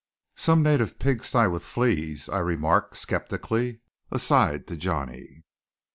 "Some 0.35 0.63
native 0.63 0.97
pig 0.97 1.23
sty 1.23 1.45
with 1.47 1.61
fleas," 1.61 2.27
I 2.27 2.39
remarked 2.39 2.97
skeptically, 2.97 3.81
aside, 4.11 4.65
to 4.69 4.75
Johnny. 4.75 5.43